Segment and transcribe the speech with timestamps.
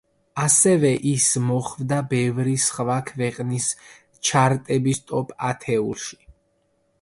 [0.43, 3.69] ასევე ის მოხვდა ბევრი სხვა ქვეყნის
[4.31, 6.19] ჩარტების ტოპ ათეულში.